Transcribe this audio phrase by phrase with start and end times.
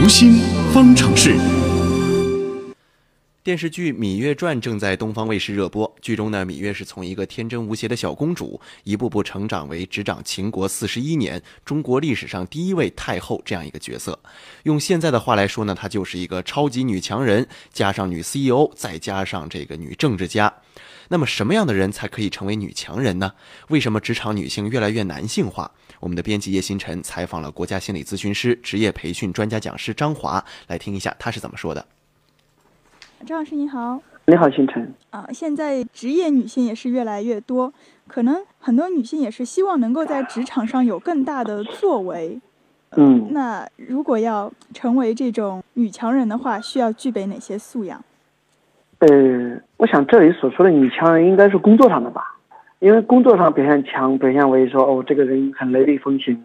[0.00, 0.40] 读心
[0.72, 1.57] 方程式。
[3.48, 5.90] 电视剧《芈月传》正在东方卫视热播。
[6.02, 14.20] 剧中呢，芈月是从一个天真无邪的小公主，一步步成长为执掌秦国四十一年、中国历史上第一位太后这样一个角色。
[14.64, 20.52] 用现在的话来说呢，她就是一个超级女强人，加上女 CEO，再加上这个女政治家。
[21.08, 23.32] 那么，什么样的人才可以成为女强人呢？
[23.68, 25.72] 为什么职场女性越来越男性化？
[26.00, 31.86] 我们的编辑叶星辰采访了国家心理咨询师、职业培训专家讲师张华，来听一下他是怎么说的。
[33.26, 34.94] 张老师你好，你好，星辰。
[35.10, 37.72] 啊，现在职业女性也是越来越多，
[38.06, 42.40] 可能很多女性也是希望能够在职场上有更大的作为。
[42.96, 48.02] 嗯，那如果要成为这种女强人的话，需要具备哪些素养？
[49.00, 52.36] 呃，我想这里所说的女强人应该是工作上的吧，
[52.78, 56.42] 因为工作上表现强，表现为说哦，这个人很雷厉风行，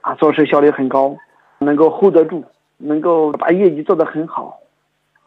[0.00, 1.16] 啊，做事效率很高，
[1.58, 2.44] 能够 hold 得住，
[2.78, 4.56] 能够把业绩做得很好。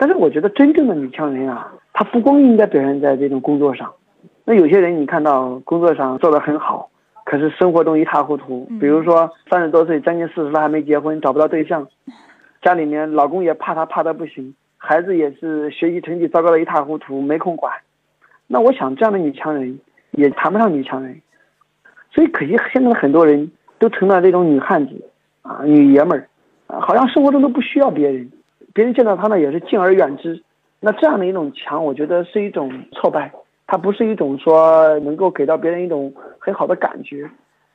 [0.05, 3.91] 但是我觉得真正的女强人啊，她不光应该表现在这种工作上，
[4.43, 6.87] 那有些人你看到工作上做得很好，
[7.23, 11.87] 可是生活中一塌糊涂，比如说三十多岁将近四十了还没结婚，找不到对象，
[12.61, 14.53] 家里面老公也怕她怕得不行。
[14.77, 17.73] 孩子也是学习成绩糟糕的一塌糊涂，没空管。
[18.45, 19.79] 那我想这样的女强人
[20.11, 21.19] 也谈不上女强人，
[22.13, 25.09] 所以可惜现在的很多人都成了这种女汉子
[25.41, 26.29] 啊，女爷们儿
[26.67, 28.29] 啊，好像生活中都不需要别人，
[28.75, 30.43] 别人见到他呢也是敬而远之。
[30.79, 33.31] 那这样的一种强，我觉得是一种挫败，
[33.65, 37.27] 它不是一种说能够给到别人一种很好的感觉。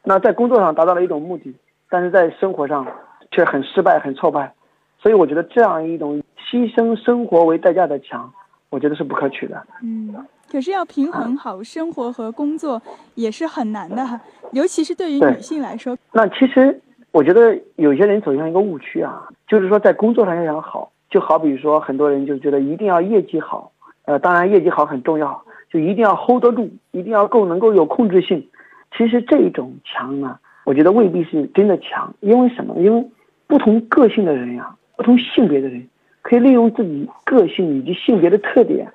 [0.05, 1.53] 那在工作上达到了一种目的，
[1.89, 2.87] 但是在生活上
[3.33, 4.53] 却很失败、很挫败。
[5.01, 6.23] 所以我觉得这样一种。
[6.51, 8.29] 牺牲生活为代价的强，
[8.70, 9.62] 我觉得是不可取的。
[9.85, 10.12] 嗯，
[10.51, 12.83] 可是要平衡好生活和工作
[13.14, 14.20] 也是很难的，
[14.51, 15.97] 尤其是对于女性来说。
[16.11, 16.81] 那其实
[17.12, 23.72] 我觉得有些人走向一个误区啊，就是说在工作上要想好，就好比说很多人就觉得一定要业绩好，
[24.05, 28.48] 呃，当然业绩好很重要，就一定要 hold 得住，一定要够能够有控制性。
[28.96, 32.77] 其实这种强呢，我觉得未必是真的强，因为什么？
[32.79, 33.08] 因为
[33.46, 35.86] 不同个性的人呀，不同性别的人。
[36.23, 38.92] 可以利用自己个性以及性别的特点，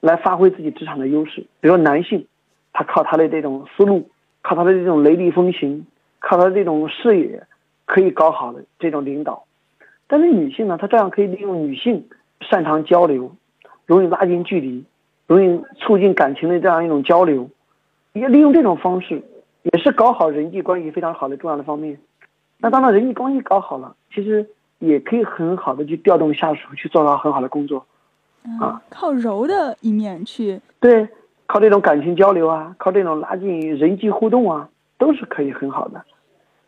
[0.00, 1.40] 来发挥自己职场的优势。
[1.60, 2.26] 比如说男性，
[2.72, 4.10] 他靠他的这种思路，
[4.42, 5.86] 靠他的这种雷厉风行，
[6.18, 7.46] 靠他这种视野，
[7.86, 9.44] 可以搞好的这种领导。
[10.06, 12.08] 但是女性呢，她照样可以利用女性
[12.40, 13.32] 擅长交流，
[13.86, 14.84] 容易拉近距离，
[15.26, 17.48] 容易促进感情的这样一种交流，
[18.12, 19.22] 也利用这种方式，
[19.62, 21.98] 也是搞好人际关系非常好的重要的方面。
[22.58, 24.48] 那当然，人际关系搞好了，其实。
[24.80, 27.86] 也可以很好的去调动下属去做到很好的工作，
[28.60, 31.08] 啊，靠柔的一面去对，
[31.46, 36.04] 靠这种感情交流啊，靠这种拉近人际互动啊，都是可以很好的。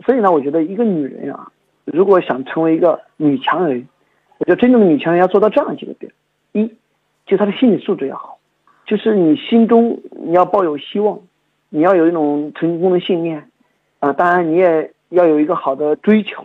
[0.06, 1.52] 所以呢，我觉得一个女人啊，
[1.86, 3.88] 如果想成为一个女强人，
[4.38, 6.12] 我觉得真正的女强人要做到这样几个点：
[6.52, 6.70] 一，
[7.24, 8.38] 就她的心理素质要好，
[8.84, 11.20] 就是你心中你要抱有希望，
[11.70, 13.48] 你要有一种成功的信念，
[14.00, 16.44] 啊，当然你也要有一个好的追求。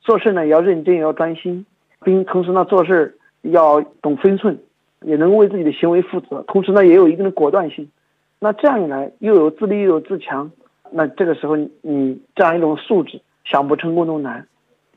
[0.00, 1.66] 做事呢也要认真，也要专心，
[2.04, 4.56] 并同时呢做事要懂分寸，
[5.02, 6.44] 也能为自己的行为负责。
[6.46, 7.90] 同时呢也有一定的果断性。
[8.38, 10.52] 那这样一来，又有自立又有自强，
[10.92, 14.46] 那这个时候你这样一种素质，想不成功都难。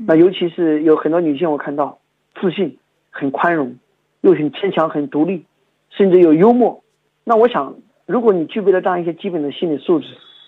[0.07, 1.99] 那尤其是有很多女性，我看到
[2.39, 2.77] 自信、
[3.09, 3.75] 很宽容，
[4.21, 5.45] 又很坚强、很独立，
[5.89, 6.83] 甚至有幽默。
[7.23, 10.07] 那我想，如果你具备了这样一些基本的心理素质，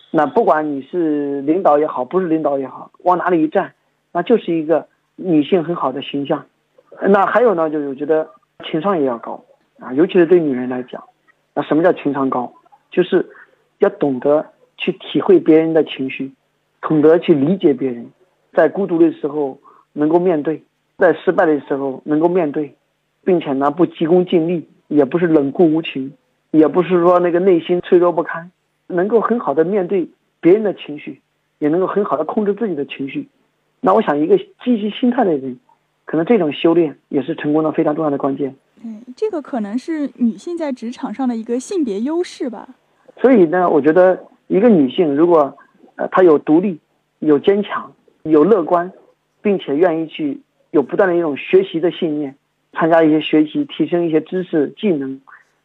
[0.09, 3.73] 那不管你是领导也好，不是领导也好，往哪里一站。
[4.13, 6.45] 那就是一个女性很好的形象，
[7.07, 8.29] 那还有呢，就是我觉得
[8.65, 9.41] 情商也要高
[9.79, 11.01] 啊，尤其是对女人来讲，
[11.53, 12.53] 那什么叫情商高？
[12.89, 13.25] 就是
[13.79, 14.45] 要懂得
[14.75, 16.33] 去体会别人的情绪，
[16.81, 18.11] 懂得去理解别人，
[18.53, 19.57] 在孤独的时候
[19.93, 20.63] 能够面对，
[20.97, 22.75] 在失败的时候能够面对，
[23.23, 26.13] 并且呢不急功近利，也不是冷酷无情，
[26.51, 28.51] 也不是说那个内心脆弱不堪，
[28.87, 31.21] 能够很好的面对别人的情绪，
[31.59, 33.27] 也能够很好的控制自己的情绪。
[33.79, 35.57] 那我想，一个积极心态的人，
[36.05, 38.55] 可能这种修炼也是成功的非常重要的关键。
[38.83, 42.67] 嗯，这个可能是女性在职场上的一个性别优势吧。
[43.19, 45.55] 所以呢，我觉得一个女性如果，
[45.95, 46.79] 呃，她有独立、
[47.19, 47.91] 有坚强、
[48.23, 48.91] 有乐观，
[49.41, 50.41] 并且愿意去
[50.71, 52.35] 有不断的一种学习的信念，
[52.73, 55.21] 参加一些学习，提升一些知识技能，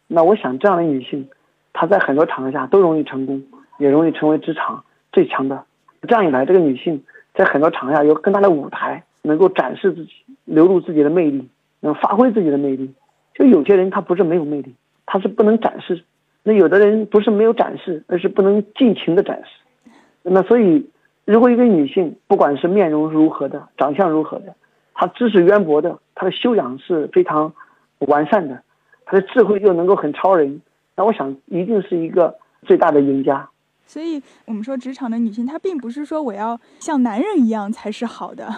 [0.06, 1.28] 那我想这样的女性，
[1.72, 3.42] 她在很多场合下都容易成功，
[3.78, 5.64] 也容易成为职场最强的。
[6.08, 7.02] 这样一来，这个女性。
[7.34, 10.10] 在很多场合下有更大的舞台，能够展示自己，
[10.46, 11.46] 流露自己的魅力，
[11.80, 12.94] 能发挥自己的魅力。
[13.34, 14.74] 就有些人他不是没有魅力，
[15.04, 15.96] 他是不能展示；
[16.42, 19.90] 那有的人不是没有展示，而是不能尽情的展示。
[20.22, 20.88] 那所以，
[21.26, 24.54] 如果一个女性不管是面容如何的，长相如何的，
[24.94, 27.52] 她知识渊博的，她的修养是非常
[27.98, 28.62] 完善的，
[29.04, 30.62] 她的智慧又能够很超人，
[30.94, 33.48] 那我想一定是一个最大的赢家。
[33.84, 38.48] 所以，我们说职场的女性，她并不是说我要像男人一样才是好的。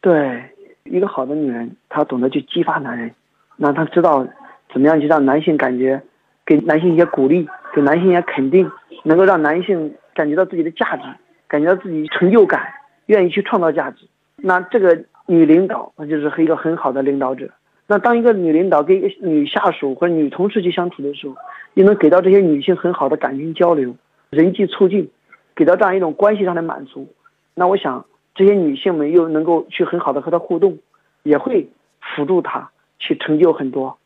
[0.00, 0.54] 对，
[0.84, 3.12] 一个好的女人，她懂得去激发男人，
[3.56, 4.24] 让她知道
[4.72, 6.00] 怎么样去让男性感觉，
[6.44, 8.70] 给男性一些鼓励，给男性一些肯定，
[9.02, 11.02] 能够让男性感觉到自己的价值，
[11.48, 12.72] 感觉到自己成就感，
[13.06, 14.06] 愿意去创造价值。
[14.36, 17.50] 那这个女领导，那就是一个很好的领导者。
[17.86, 21.36] 那当一个女领导跟一个女下属或者女同事去相处的时候，
[21.74, 23.96] 又能给到这些女性很好的感情交流。
[24.30, 25.08] 人际促进，
[25.54, 27.08] 给到这样一种关系上的满足，
[27.54, 28.04] 那我想
[28.34, 30.78] 这些女性们又能够去很好的和她互动，
[31.22, 31.68] 也会
[32.00, 33.96] 辅助她去成就很多，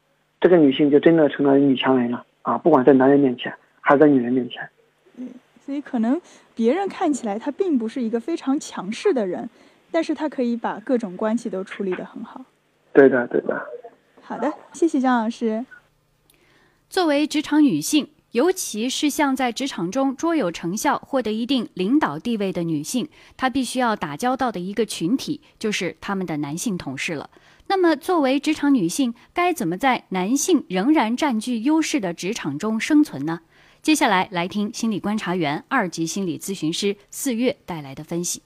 [0.42, 2.58] 这个女性就真的成了女强人了啊！
[2.58, 4.68] 不管在男人面前还是在女人面前。
[5.18, 5.26] 嗯，
[5.70, 6.20] 所以可能
[6.52, 9.48] 别人看起来他并不是一个非常强势的人，
[9.92, 12.44] 但是他可以把各种关系都处理得很好。
[12.92, 13.68] 对的，对的。
[14.20, 15.64] 好的，谢谢张老师。
[16.88, 18.08] 作为职场女性。
[18.32, 27.28] 尤其是像在职场中卓有成效、获得一定领导地位的女性，她必须要打交道的一个群体就是他们的男性同事了。
[27.66, 33.40] 那么，作为职场女性，该怎么在男性仍然占据优势的职场中生存呢？
[33.82, 38.42] 接下来，来听心理观察员、二级心理咨询师四月带来的分析。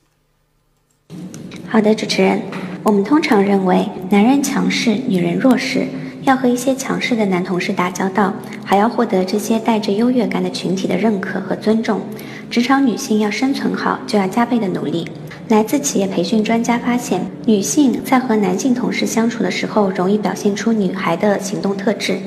[1.67, 2.41] 好的，主持人，
[2.85, 5.89] 我们通常认为男人强势，女人弱势。
[6.23, 8.33] 要和一些强势的男同事打交道，
[8.65, 12.01] 还要获得这些带着优越感的群体的认可和尊重。
[12.49, 15.07] 职场女性要生存好，就要加倍的努力。
[15.49, 22.19] 来自企业培训专家发现，女性在和男性同事相处的时候，容易表现出女孩的行动特质，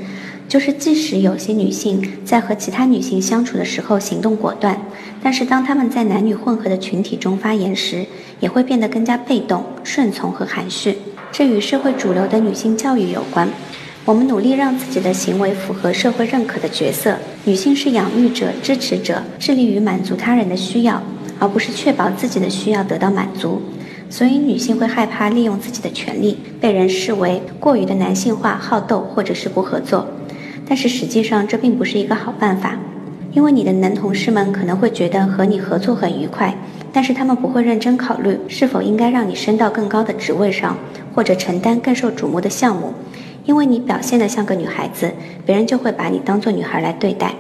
[0.47, 4.79] 就是即使有些女性在和其他女性相处的时候行动果断，
[5.21, 8.05] 但是当她们在男女混合的群体中发言时，
[8.39, 10.97] 也会变得更加被动、顺从和含蓄。
[11.31, 13.47] 这与社会主流的女性教育有关。
[14.05, 17.17] 我们努力让自己的行为符合社会认可的角色。
[17.43, 21.03] 女性是养育者、支持者，致力于满足他人的需要，
[21.39, 23.61] 而不是确保自己的需要得到满足。
[24.09, 30.07] 所以，女性会害怕利用自己的权利，被人视为过于的男性化、好斗或者是不合作。
[30.67, 32.77] 但是实际上，这并不是一个好办法，
[33.31, 36.53] 因为你的男同事们可能会觉得和你合作很愉快，
[36.91, 40.75] 但是他们不会认真考虑是否应该让你升到更高的职位上，
[41.15, 42.93] 或者承担更受瞩目的项目。
[43.45, 45.09] 因为你表现得像个女孩子，
[45.45, 47.33] 别人就会把你当做女孩来对待。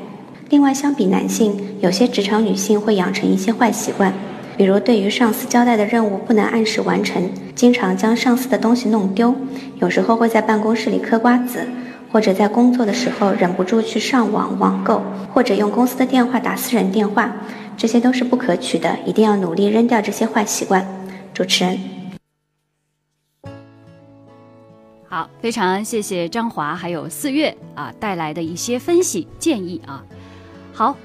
[0.49, 4.13] 另外，相比男性，有些职场女性会养成一些坏习惯，
[4.55, 9.35] 比如对于上司交代的任务不能按时完成，经常将上司的东西弄丢，
[9.81, 11.59] 有时候会在办公室里嗑瓜子，
[12.17, 17.31] 或者在工作的时候忍不住去上网网购，或者用公司的电话打私人电话，
[17.77, 20.83] 这些都是不可取的，一定要努力扔掉这些坏习惯。
[21.31, 21.79] 主持人。
[25.07, 30.03] 好，非常谢谢张华还有四月啊带来的一些分析建议啊。
[30.73, 30.97] 好，